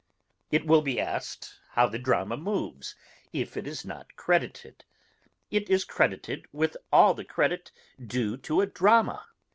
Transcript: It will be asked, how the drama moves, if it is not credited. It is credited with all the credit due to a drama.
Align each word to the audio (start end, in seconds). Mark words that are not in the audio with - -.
It 0.49 0.65
will 0.65 0.81
be 0.81 0.99
asked, 0.99 1.59
how 1.73 1.85
the 1.85 1.99
drama 1.99 2.35
moves, 2.35 2.95
if 3.33 3.55
it 3.55 3.67
is 3.67 3.85
not 3.85 4.15
credited. 4.15 4.83
It 5.51 5.69
is 5.69 5.85
credited 5.85 6.47
with 6.51 6.75
all 6.91 7.13
the 7.13 7.23
credit 7.23 7.71
due 8.03 8.35
to 8.37 8.61
a 8.61 8.65
drama. 8.65 9.27